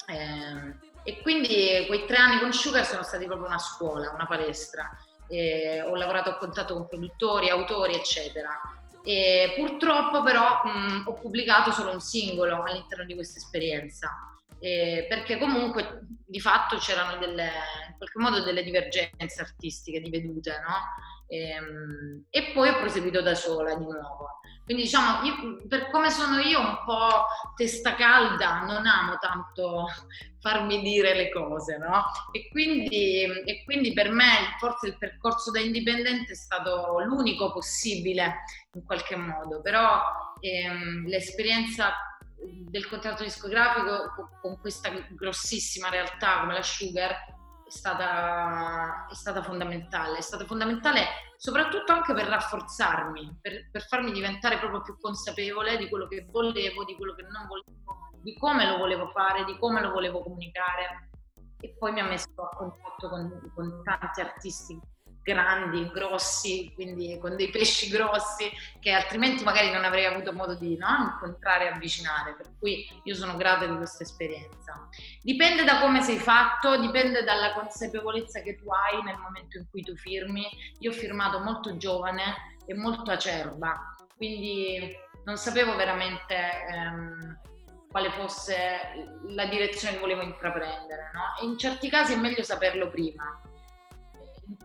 Eh, 0.07 0.85
e 1.07 1.21
quindi 1.21 1.85
quei 1.87 2.05
tre 2.05 2.17
anni 2.17 2.41
con 2.41 2.51
Sugar 2.51 2.85
sono 2.85 3.01
stati 3.01 3.25
proprio 3.25 3.47
una 3.47 3.57
scuola, 3.57 4.11
una 4.11 4.25
palestra. 4.25 4.91
E 5.29 5.81
ho 5.81 5.95
lavorato 5.95 6.31
a 6.31 6.37
contatto 6.37 6.73
con 6.73 6.85
produttori, 6.85 7.47
autori, 7.47 7.95
eccetera. 7.95 8.59
E 9.05 9.53
purtroppo 9.55 10.21
però 10.21 10.63
mh, 10.65 11.03
ho 11.05 11.13
pubblicato 11.13 11.71
solo 11.71 11.93
un 11.93 12.01
singolo 12.01 12.61
all'interno 12.61 13.05
di 13.05 13.13
questa 13.13 13.39
esperienza. 13.39 14.37
Eh, 14.59 15.05
perché 15.07 15.37
comunque 15.37 16.01
di 16.25 16.41
fatto 16.41 16.75
c'erano 16.75 17.17
delle, 17.19 17.51
in 17.89 17.95
qualche 17.95 18.19
modo 18.19 18.43
delle 18.43 18.63
divergenze 18.63 19.39
artistiche 19.39 20.01
di 20.01 20.09
vedute, 20.09 20.59
no? 20.59 20.75
E, 21.27 21.49
ehm, 21.49 22.25
e 22.29 22.51
poi 22.53 22.69
ho 22.69 22.77
proseguito 22.79 23.21
da 23.21 23.35
sola 23.35 23.75
di 23.75 23.83
nuovo. 23.83 24.39
Quindi 24.67 24.83
diciamo, 24.83 25.23
io, 25.23 25.65
per 25.67 25.89
come 25.91 26.09
sono 26.09 26.39
io 26.39 26.59
un 26.59 26.79
po' 26.85 27.25
testa 27.55 27.95
calda, 27.95 28.63
non 28.65 28.85
amo 28.85 29.17
tanto 29.17 29.85
farmi 30.41 30.81
dire 30.81 31.15
le 31.15 31.31
cose, 31.31 31.77
no? 31.77 32.03
E 32.33 32.49
quindi, 32.49 33.23
e 33.23 33.63
quindi 33.63 33.93
per 33.93 34.11
me 34.11 34.55
forse 34.59 34.87
il 34.87 34.97
percorso 34.97 35.51
da 35.51 35.59
indipendente 35.59 36.33
è 36.33 36.35
stato 36.35 36.99
l'unico 36.99 37.53
possibile 37.53 38.43
in 38.73 38.83
qualche 38.83 39.15
modo, 39.15 39.61
però 39.61 40.01
ehm, 40.41 41.07
l'esperienza 41.07 41.93
del 42.69 42.87
contratto 42.87 43.23
discografico 43.23 44.37
con 44.41 44.59
questa 44.59 44.89
grossissima 45.09 45.89
realtà 45.89 46.41
come 46.41 46.53
la 46.53 46.61
Sugar 46.61 47.15
è 47.67 47.69
stata, 47.69 49.07
è 49.09 49.13
stata 49.13 49.43
fondamentale, 49.43 50.17
è 50.17 50.21
stata 50.21 50.45
fondamentale 50.45 51.05
soprattutto 51.37 51.91
anche 51.91 52.13
per 52.13 52.25
rafforzarmi, 52.25 53.39
per, 53.41 53.69
per, 53.69 53.85
farmi 53.85 54.11
diventare 54.11 54.57
proprio 54.57 54.81
più 54.81 54.97
consapevole 54.99 55.77
di 55.77 55.89
quello 55.89 56.07
che 56.07 56.25
volevo, 56.31 56.85
di 56.85 56.95
quello 56.95 57.13
che 57.13 57.23
non 57.23 57.45
volevo, 57.45 58.21
di 58.21 58.35
come 58.37 58.65
lo 58.65 58.77
volevo 58.77 59.09
fare, 59.09 59.43
di 59.43 59.57
come 59.59 59.81
lo 59.81 59.91
volevo 59.91 60.23
comunicare. 60.23 61.09
E 61.59 61.75
poi 61.77 61.91
mi 61.91 61.99
ha 61.99 62.05
messo 62.05 62.29
a 62.41 62.55
contatto 62.55 63.09
con, 63.09 63.51
con 63.53 63.81
tanti 63.83 64.21
artisti 64.21 64.79
grandi, 65.27 65.89
grossi, 65.91 66.71
quindi 66.73 67.17
con 67.19 67.35
dei 67.35 67.49
pesci 67.49 67.89
grossi 67.89 68.49
che 68.79 68.91
altrimenti 68.91 69.43
magari 69.43 69.71
non 69.71 69.83
avrei 69.83 70.05
avuto 70.05 70.31
modo 70.31 70.55
di 70.55 70.77
no, 70.77 70.87
incontrare 71.11 71.65
e 71.65 71.67
avvicinare, 71.67 72.33
per 72.35 72.47
cui 72.57 72.87
io 73.03 73.13
sono 73.13 73.35
grata 73.35 73.65
di 73.65 73.75
questa 73.75 74.03
esperienza. 74.03 74.87
Dipende 75.21 75.65
da 75.65 75.81
come 75.81 76.01
sei 76.01 76.17
fatto, 76.17 76.79
dipende 76.79 77.25
dalla 77.25 77.51
consapevolezza 77.51 78.39
che 78.41 78.55
tu 78.55 78.69
hai 78.71 79.03
nel 79.03 79.17
momento 79.17 79.57
in 79.57 79.65
cui 79.69 79.81
tu 79.81 79.97
firmi. 79.97 80.47
Io 80.79 80.91
ho 80.91 80.93
firmato 80.93 81.39
molto 81.39 81.75
giovane 81.75 82.55
e 82.65 82.73
molto 82.73 83.11
acerba, 83.11 83.95
quindi 84.15 84.95
non 85.25 85.35
sapevo 85.35 85.75
veramente 85.75 86.35
ehm, 86.69 87.39
quale 87.91 88.11
fosse 88.11 88.79
la 89.27 89.45
direzione 89.47 89.95
che 89.95 89.99
volevo 89.99 90.21
intraprendere. 90.21 91.11
No? 91.13 91.47
in 91.49 91.57
certi 91.57 91.89
casi 91.89 92.13
è 92.13 92.15
meglio 92.15 92.43
saperlo 92.43 92.89
prima 92.89 93.41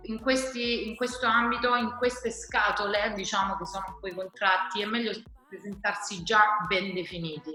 in, 0.03 0.21
questi, 0.21 0.89
in 0.89 0.97
questo 0.97 1.27
ambito, 1.27 1.75
in 1.75 1.95
queste 1.99 2.31
scatole, 2.31 3.13
diciamo 3.15 3.57
che 3.57 3.67
sono 3.67 3.99
poi 4.01 4.15
contratti, 4.15 4.83
è 4.83 4.87
meglio 4.87 5.13
presentarsi 5.49 6.23
già 6.23 6.65
ben 6.67 6.95
definiti 6.95 7.55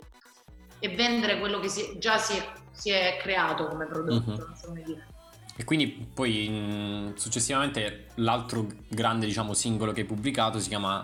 e 0.80 0.96
vendere 0.96 1.40
quello 1.40 1.60
che 1.60 1.70
si, 1.70 1.98
già 1.98 2.18
si 2.18 2.38
è, 2.38 2.52
si 2.72 2.92
è, 2.92 3.18
creato 3.20 3.68
come 3.68 3.86
prodotto, 3.86 4.54
uh-huh. 4.64 4.74
dire. 4.84 5.08
E 5.56 5.64
quindi 5.64 5.88
poi 5.88 6.48
mh, 6.48 7.16
successivamente 7.16 8.10
l'altro 8.16 8.68
grande 8.88 9.26
diciamo, 9.26 9.54
singolo 9.54 9.92
che 9.92 10.02
hai 10.02 10.06
pubblicato 10.06 10.60
si 10.60 10.70
chiama 10.70 11.04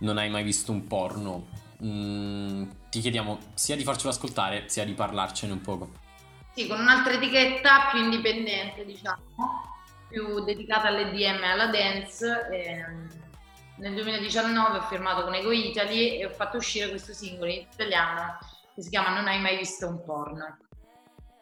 Non 0.00 0.18
hai 0.18 0.28
mai 0.28 0.42
visto 0.42 0.70
un 0.70 0.86
porno. 0.86 1.64
Mm, 1.82 2.62
ti 2.90 2.96
ti 2.96 3.00
chiediamo 3.00 3.38
sia 3.54 3.76
di 3.76 3.84
farcelo 3.84 4.10
ascoltare 4.10 4.68
sia 4.68 4.84
di 4.84 4.92
parlarcene 4.92 5.52
un 5.52 5.60
poco. 5.60 5.90
Sì, 6.54 6.66
con 6.66 6.80
un'altra 6.80 7.12
etichetta 7.12 7.88
più 7.90 8.02
indipendente, 8.02 8.84
diciamo, 8.86 9.20
più 10.08 10.44
dedicata 10.44 10.88
all'EDM 10.88 11.42
e 11.42 11.50
alla 11.50 11.66
dance. 11.66 12.48
Ehm, 12.50 13.08
nel 13.78 13.94
2019 13.94 14.78
ho 14.78 14.82
firmato 14.82 15.22
con 15.22 15.34
Ego 15.34 15.52
Italy 15.52 16.18
e 16.18 16.26
ho 16.26 16.30
fatto 16.30 16.56
uscire 16.56 16.88
questo 16.88 17.12
singolo 17.12 17.50
in 17.50 17.66
italiano 17.70 18.38
che 18.74 18.82
si 18.82 18.90
chiama 18.90 19.14
Non 19.14 19.26
hai 19.26 19.40
mai 19.40 19.56
visto 19.56 19.86
un 19.86 20.04
porno, 20.04 20.58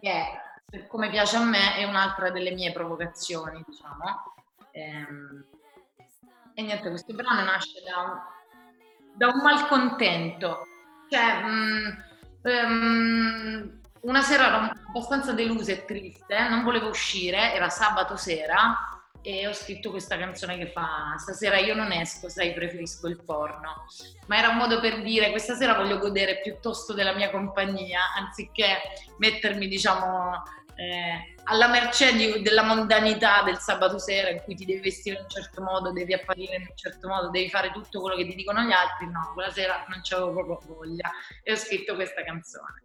che 0.01 0.11
è, 0.11 0.41
per 0.69 0.87
come 0.87 1.11
piace 1.11 1.37
a 1.37 1.45
me, 1.45 1.77
è 1.77 1.85
un'altra 1.85 2.31
delle 2.31 2.53
mie 2.53 2.73
provocazioni, 2.73 3.63
diciamo. 3.67 4.35
Ehm, 4.73 5.45
e 6.55 6.63
niente, 6.63 6.89
questo 6.89 7.13
brano 7.15 7.43
nasce 7.43 7.83
da 7.83 8.01
un, 8.01 8.21
da 9.15 9.29
un 9.29 9.41
malcontento. 9.43 10.67
Cioè, 11.11 11.43
mh, 11.43 12.05
um, 12.43 13.81
una 14.05 14.23
sera 14.23 14.47
ero 14.47 14.73
abbastanza 14.89 15.33
delusa 15.33 15.73
e 15.73 15.85
triste, 15.85 16.49
non 16.49 16.63
volevo 16.63 16.89
uscire, 16.89 17.53
era 17.55 17.69
sabato 17.69 18.17
sera 18.17 18.95
e 19.23 19.47
ho 19.49 19.55
scritto 19.55 19.91
questa 19.91 20.19
canzone 20.19 20.59
che 20.59 20.67
fa 20.67 21.15
stasera 21.17 21.57
io 21.59 21.75
non 21.75 21.91
esco, 21.93 22.29
sai, 22.29 22.53
preferisco 22.53 23.09
il 23.09 23.23
porno. 23.25 23.87
Ma 24.27 24.37
era 24.37 24.49
un 24.49 24.57
modo 24.57 24.81
per 24.81 25.03
dire 25.03 25.31
questa 25.31 25.55
sera 25.55 25.75
voglio 25.75 25.99
godere 25.99 26.41
piuttosto 26.43 26.93
della 26.93 27.15
mia 27.15 27.31
compagnia, 27.31 28.13
anziché 28.15 28.77
mettermi, 29.17 29.67
diciamo, 29.67 30.43
eh, 30.77 31.35
alla 31.45 31.69
mercé 31.69 32.13
di, 32.15 32.43
della 32.43 32.65
mondanità 32.65 33.43
del 33.43 33.59
sabato 33.59 33.99
sera 33.99 34.29
in 34.29 34.43
cui 34.43 34.55
ti 34.55 34.67
devi 34.67 34.81
vestire 34.81 35.17
in 35.17 35.23
un 35.23 35.31
certo 35.31 35.63
modo, 35.63 35.93
devi 35.93 36.13
apparire 36.13 36.57
in 36.57 36.67
un 36.69 36.77
certo 36.77 37.09
modo, 37.09 37.31
devi 37.31 37.49
fare 37.49 37.71
tutto 37.73 38.03
quello 38.03 38.17
che 38.17 38.27
ti 38.27 38.35
dicono 38.35 38.61
gli 38.61 38.73
altri. 38.73 39.07
No, 39.07 39.31
quella 39.33 39.51
sera 39.51 39.87
non 39.89 40.01
c'avevo 40.03 40.33
proprio 40.33 40.75
voglia 40.75 41.11
e 41.43 41.53
ho 41.53 41.57
scritto 41.57 41.95
questa 41.95 42.23
canzone. 42.23 42.83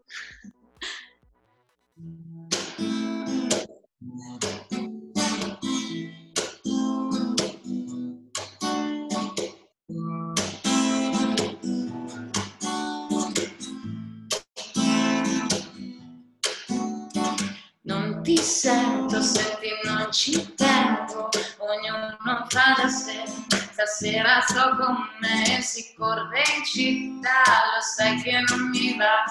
Non 17.82 18.22
ti 18.24 18.38
sento, 18.38 19.22
senti 19.22 19.68
non 19.84 20.10
ci 20.12 20.54
tengo, 20.56 21.30
ognuno 21.58 22.46
fa 22.48 22.76
da 22.78 22.88
sé. 22.88 23.24
Stasera 23.72 24.42
sto 24.42 24.76
con 24.78 24.96
me, 25.20 25.62
si 25.62 25.94
corre 25.98 26.44
in 26.58 26.64
città, 26.66 27.44
lo 27.74 27.82
sai 27.82 28.22
che 28.22 28.40
non 28.48 28.70
mi 28.70 28.96
va. 28.98 29.24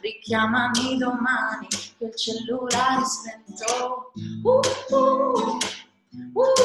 Richiamami 0.00 0.98
domani, 0.98 1.68
che 2.02 2.08
il 2.08 2.16
cellulare 2.16 3.00
è 3.00 3.04
spento. 3.04 4.12
Uh, 4.42 4.60
uh, 4.90 5.58
uh, 6.34 6.62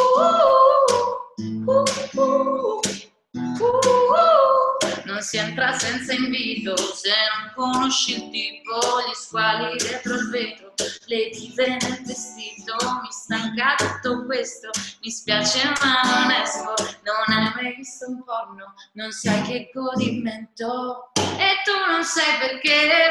non 5.06 5.22
si 5.22 5.38
entra 5.38 5.77
senza 5.77 6.13
invito, 6.13 6.75
se 6.77 7.10
non 7.10 7.53
conosci 7.56 8.13
il 8.13 8.29
tipo, 8.32 8.79
gli 9.08 9.13
squali 9.13 9.77
dietro 9.77 10.15
il 10.15 10.29
vetro, 10.29 10.74
le 11.06 11.29
dive 11.29 11.67
nel 11.67 12.01
vestito, 12.03 12.75
mi 13.01 13.12
stanca 13.12 13.75
tutto 13.77 14.25
questo, 14.25 14.70
mi 15.01 15.12
spiace 15.12 15.63
ma 15.82 16.01
non 16.03 16.32
esco, 16.32 16.74
non 17.03 17.38
hai 17.38 17.53
mai 17.56 17.75
visto 17.75 18.08
un 18.08 18.24
porno, 18.24 18.74
non 18.94 19.12
sai 19.12 19.41
che 19.44 19.72
godimento, 19.74 21.12
e 21.15 21.62
tu 21.63 21.91
non 21.91 22.03
sai 22.03 22.38
perché, 22.39 23.10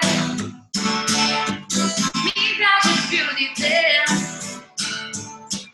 più 3.08 3.24
di 3.36 3.52
te, 3.54 4.02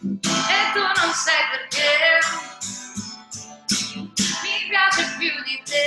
e 0.00 0.72
tu 0.72 0.80
non 0.80 1.12
sai 1.12 1.42
perché, 1.50 2.18
mi 4.42 4.68
piace 4.68 5.16
più 5.18 5.42
di 5.44 5.62
te. 5.64 5.80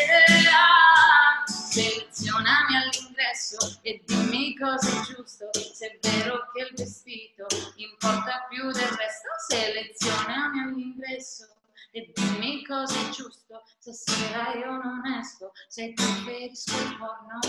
Selezionami 1.75 2.75
all'ingresso 2.77 3.79
e 3.81 4.01
dimmi 4.05 4.55
cosa 4.57 4.89
è 4.89 5.01
giusto. 5.03 5.49
Se 5.73 5.87
è 5.87 5.99
vero 6.01 6.49
che 6.53 6.61
il 6.61 6.73
vestito 6.73 7.47
importa 7.75 8.45
più 8.49 8.71
del 8.71 8.87
resto, 8.87 9.27
selezionami 9.49 10.61
all'ingresso 10.61 11.49
e 11.91 12.11
dimmi 12.15 12.65
cosa 12.65 12.95
è 12.97 13.09
giusto. 13.09 13.63
Stasera 13.79 14.53
io 14.53 14.71
non 14.71 15.05
esco, 15.19 15.51
se 15.67 15.91
preferisco 15.93 16.77
il 16.77 16.97
porno 16.97 17.39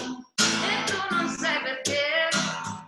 e 0.40 0.84
tu 0.86 1.14
non 1.14 1.28
sai 1.28 1.62
perché. 1.62 2.85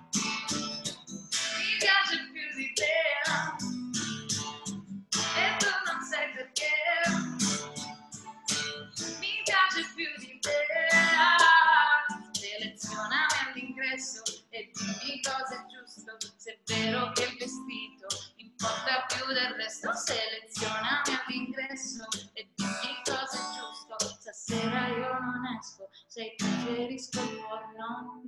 Cosa 15.29 15.61
è 15.61 15.67
giusto. 15.67 16.17
Se 16.37 16.53
è 16.53 16.59
vero 16.65 17.13
che 17.13 17.25
il 17.25 17.37
vestito 17.37 18.07
importa 18.37 19.05
più 19.07 19.27
del 19.33 19.55
resto, 19.55 19.93
selezionami 19.93 21.11
all'ingresso 21.27 22.07
e 22.33 22.49
dimmi 22.55 23.03
cosa 23.05 23.37
è 23.37 23.45
giusto. 23.55 24.17
Stasera 24.21 24.89
io 24.89 25.19
non 25.19 25.45
esco, 25.59 25.91
se 26.07 26.35
preferisco 26.37 27.21
il 27.21 27.37
porno. 27.37 28.23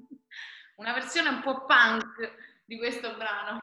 Una 0.77 0.93
versione 0.93 1.29
un 1.29 1.43
po' 1.43 1.65
punk 1.65 2.65
di 2.65 2.79
questo 2.79 3.15
brano. 3.17 3.59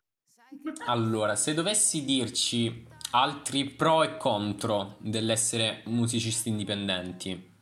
Allora, 0.86 1.36
se 1.36 1.54
dovessi 1.54 2.04
dirci 2.06 2.88
altri 3.12 3.69
pro 3.69 4.04
e 4.04 4.17
contro 4.17 4.97
dell'essere 5.00 5.82
musicisti 5.86 6.50
indipendenti, 6.50 7.56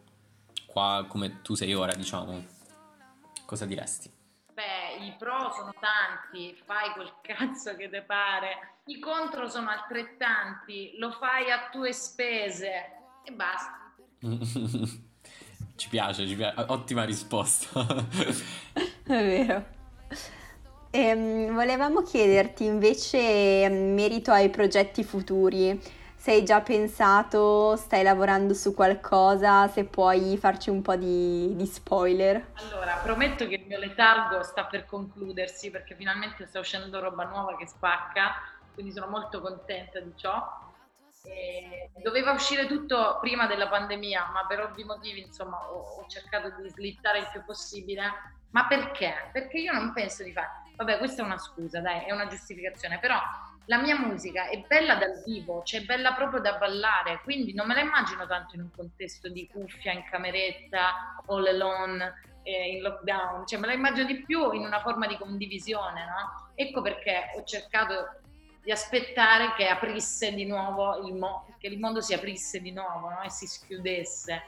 qua 0.66 1.06
come 1.08 1.42
tu 1.42 1.56
sei 1.56 1.74
ora, 1.74 1.94
diciamo, 1.94 2.44
cosa 3.46 3.66
diresti? 3.66 4.15
I 5.06 5.14
pro 5.20 5.52
sono 5.52 5.72
tanti, 5.80 6.58
fai 6.66 6.92
quel 6.94 7.14
cazzo 7.22 7.76
che 7.76 7.90
te 7.90 8.02
pare. 8.02 8.80
I 8.86 9.00
contro 9.00 9.48
sono 9.48 9.70
altrettanti, 9.70 10.96
lo 10.98 11.12
fai 11.12 11.52
a 11.52 11.70
tue 11.72 11.94
spese 11.94 12.72
e 13.24 13.32
basta. 13.32 13.94
ci 15.76 15.90
piace, 15.90 16.26
ci 16.26 16.36
piace, 16.36 16.66
ottima 16.68 17.04
risposta. 17.04 17.86
È 19.04 19.08
vero. 19.08 19.66
Ehm, 20.90 21.54
volevamo 21.54 22.02
chiederti 22.02 22.66
invece, 22.66 23.20
in 23.20 23.94
merito 23.94 24.32
ai 24.32 24.50
progetti 24.50 25.04
futuri, 25.04 25.80
se 26.26 26.32
hai 26.32 26.44
già 26.44 26.60
pensato, 26.60 27.76
stai 27.76 28.02
lavorando 28.02 28.56
su 28.56 28.74
qualcosa, 28.74 29.68
se 29.68 29.86
puoi 29.86 30.36
farci 30.40 30.72
un 30.72 30.82
po' 30.82 30.96
di, 30.96 31.56
di 31.56 31.68
spoiler. 31.68 32.48
Allora, 32.54 32.96
prometto 32.96 33.48
che 33.48 33.54
il 33.54 33.68
mio 33.68 33.78
letargo 33.78 34.42
sta 34.42 34.66
per 34.66 34.86
concludersi 34.86 35.70
perché 35.70 35.94
finalmente 35.94 36.48
sta 36.48 36.58
uscendo 36.58 37.00
roba 37.00 37.26
nuova 37.26 37.56
che 37.58 37.68
spacca, 37.68 38.42
quindi 38.74 38.92
sono 38.92 39.06
molto 39.06 39.40
contenta 39.40 40.00
di 40.00 40.14
ciò. 40.16 40.44
E 41.26 41.92
doveva 42.02 42.32
uscire 42.32 42.66
tutto 42.66 43.20
prima 43.22 43.46
della 43.46 43.68
pandemia, 43.68 44.32
ma 44.34 44.48
per 44.48 44.62
ovvi 44.62 44.84
motivi, 44.84 45.22
insomma, 45.22 45.58
ho, 45.70 45.78
ho 45.78 46.06
cercato 46.08 46.60
di 46.60 46.68
slittare 46.70 47.20
il 47.20 47.30
più 47.32 47.46
possibile. 47.46 48.02
Ma 48.50 48.66
perché? 48.66 49.30
Perché 49.32 49.60
io 49.60 49.74
non 49.74 49.94
penso 49.94 50.24
di 50.24 50.32
fare. 50.32 50.64
Vabbè, 50.76 50.98
questa 50.98 51.22
è 51.22 51.26
una 51.26 51.38
scusa, 51.38 51.82
dai, 51.82 52.04
è 52.06 52.12
una 52.12 52.26
giustificazione, 52.26 52.98
però 52.98 53.20
la 53.66 53.78
mia 53.78 53.98
musica 53.98 54.48
è 54.50 54.64
bella 54.68 54.96
dal 54.96 55.22
vivo, 55.26 55.64
cioè 55.64 55.82
bella 55.82 56.14
proprio 56.14 56.40
da 56.40 56.58
ballare, 56.58 57.22
quindi 57.24 57.54
non 57.54 57.68
me 57.68 57.74
la 57.74 57.82
immagino 57.82 58.28
tanto 58.28 58.56
in 58.56 58.62
un 58.62 58.70
contesto 58.76 59.30
di 59.30 59.48
cuffia 59.48 59.92
in 59.92 60.04
cameretta, 60.10 61.22
all 61.28 61.46
alone, 61.46 62.14
eh, 62.44 62.76
in 62.76 62.82
lockdown, 62.82 63.48
cioè 63.48 63.60
me 63.60 63.68
la 63.68 63.74
immagino 63.74 64.06
di 64.06 64.24
più 64.24 64.52
in 64.52 64.62
una 64.62 64.82
forma 64.82 65.08
di 65.08 65.18
condivisione, 65.18 66.06
no? 66.06 66.52
Ecco 66.54 66.82
perché 66.82 67.32
ho 67.36 67.44
cercato 67.44 68.20
di 68.62 68.72
aspettare 68.72 69.54
che 69.56 69.68
aprisse 69.68 70.34
di 70.34 70.46
nuovo 70.46 71.08
il 71.08 71.14
mondo, 71.14 71.56
che 71.60 71.68
il 71.68 71.80
mondo 71.80 72.02
si 72.02 72.14
aprisse 72.14 72.60
di 72.60 72.72
nuovo 72.72 73.10
no? 73.10 73.22
e 73.22 73.30
si 73.30 73.46
schiudesse. 73.46 74.44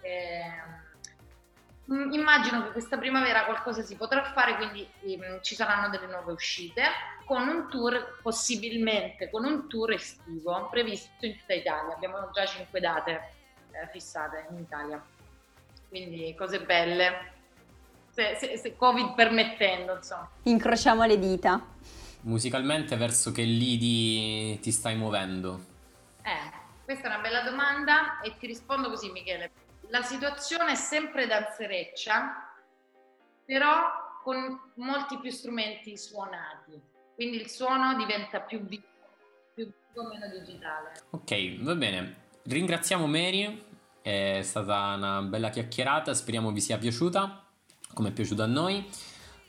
Eh, 0.00 0.88
immagino 1.90 2.62
che 2.62 2.70
questa 2.70 2.96
primavera 2.96 3.44
qualcosa 3.44 3.82
si 3.82 3.96
potrà 3.96 4.22
fare, 4.32 4.56
quindi 4.56 4.88
ehm, 5.02 5.42
ci 5.42 5.54
saranno 5.54 5.88
delle 5.88 6.06
nuove 6.06 6.32
uscite 6.32 6.82
con 7.24 7.48
un 7.48 7.68
tour, 7.68 8.18
possibilmente 8.22 9.28
con 9.30 9.44
un 9.44 9.68
tour 9.68 9.92
estivo 9.92 10.68
previsto 10.70 11.26
in 11.26 11.36
tutta 11.38 11.54
Italia. 11.54 11.94
Abbiamo 11.94 12.30
già 12.32 12.46
cinque 12.46 12.80
date 12.80 13.32
eh, 13.72 13.88
fissate 13.90 14.46
in 14.50 14.58
Italia, 14.58 15.02
quindi 15.88 16.34
cose 16.36 16.60
belle, 16.60 17.32
se, 18.10 18.36
se, 18.38 18.56
se 18.56 18.76
Covid 18.76 19.14
permettendo, 19.14 19.96
insomma. 19.96 20.28
Incrociamo 20.44 21.04
le 21.04 21.18
dita. 21.18 21.60
Musicalmente 22.22 22.96
verso 22.96 23.32
che 23.32 23.42
lidi 23.42 24.58
ti 24.60 24.70
stai 24.70 24.94
muovendo? 24.94 25.64
Eh, 26.22 26.52
questa 26.84 27.04
è 27.04 27.06
una 27.06 27.20
bella 27.20 27.42
domanda 27.42 28.20
e 28.20 28.36
ti 28.38 28.46
rispondo 28.46 28.90
così 28.90 29.10
Michele. 29.10 29.50
La 29.90 30.02
situazione 30.02 30.72
è 30.72 30.76
sempre 30.76 31.26
danzereccia, 31.26 32.48
però 33.44 33.90
con 34.22 34.70
molti 34.74 35.18
più 35.18 35.32
strumenti 35.32 35.98
suonati, 35.98 36.80
quindi 37.16 37.38
il 37.40 37.50
suono 37.50 37.96
diventa 37.96 38.38
più 38.38 38.60
vivo, 38.60 38.84
più 39.52 39.64
vivo, 39.64 40.08
meno 40.08 40.28
digitale. 40.28 40.92
Ok, 41.10 41.62
va 41.62 41.74
bene. 41.74 42.28
Ringraziamo 42.44 43.08
Mary, 43.08 43.64
è 44.00 44.40
stata 44.42 44.94
una 44.94 45.22
bella 45.22 45.50
chiacchierata, 45.50 46.14
speriamo 46.14 46.52
vi 46.52 46.60
sia 46.60 46.78
piaciuta, 46.78 47.44
come 47.92 48.10
è 48.10 48.12
piaciuta 48.12 48.44
a 48.44 48.46
noi. 48.46 48.88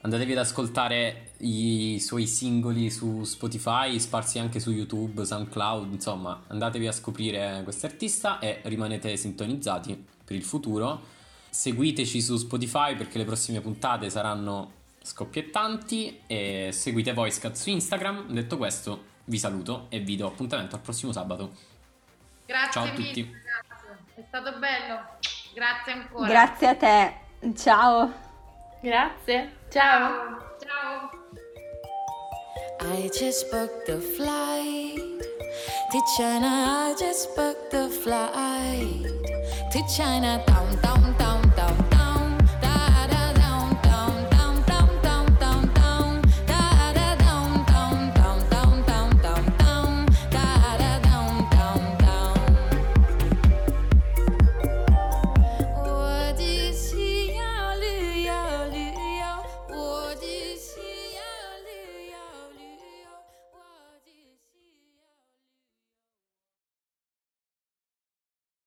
Andatevi 0.04 0.32
ad 0.32 0.40
ascoltare 0.40 1.34
i 1.42 2.00
suoi 2.00 2.26
singoli 2.26 2.90
su 2.90 3.24
Spotify, 3.26 4.00
sparsi 4.00 4.40
anche 4.40 4.60
su 4.60 4.72
YouTube, 4.72 5.24
SoundCloud, 5.24 5.94
insomma, 5.94 6.46
andatevi 6.48 6.88
a 6.88 6.92
scoprire 6.92 7.62
quest'artista 7.64 8.40
e 8.40 8.62
rimanete 8.64 9.16
sintonizzati 9.16 10.20
per 10.32 10.40
il 10.40 10.46
futuro. 10.46 11.02
Seguiteci 11.50 12.22
su 12.22 12.38
Spotify 12.38 12.96
perché 12.96 13.18
le 13.18 13.26
prossime 13.26 13.60
puntate 13.60 14.10
saranno 14.10 14.80
scoppiettanti 15.02 16.22
e 16.28 16.70
seguite 16.72 17.14
Voicecat 17.14 17.56
su 17.56 17.70
Instagram. 17.70 18.32
Detto 18.32 18.58
questo, 18.58 19.04
vi 19.26 19.38
saluto 19.38 19.88
e 19.90 20.00
vi 20.00 20.16
do 20.16 20.28
appuntamento 20.28 20.76
al 20.76 20.82
prossimo 20.82 21.12
sabato. 21.12 21.54
Grazie 22.46 22.72
Ciao 22.72 22.84
a 22.84 22.92
mille, 22.92 23.08
tutti. 23.08 23.32
ragazzi. 23.34 24.04
È 24.16 24.24
stato 24.28 24.58
bello. 24.58 25.00
Grazie 25.54 25.92
ancora. 25.92 26.28
Grazie 26.28 26.68
a 26.68 26.76
te. 26.76 27.14
Ciao. 27.56 28.14
Grazie. 28.82 29.58
Ciao. 29.70 30.56
Ciao. 30.60 31.10
I 32.84 33.10
just 33.10 33.50
booked 33.52 33.86
the 33.86 34.00
flight 34.00 35.31
to 35.92 36.02
China. 36.16 36.48
I 36.48 36.96
just 36.98 37.36
booked 37.36 37.72
the 37.72 37.90
flight 37.90 39.04
to 39.72 39.84
China. 39.94 40.42
Down, 40.48 40.76
down, 40.82 41.18
down. 41.18 41.51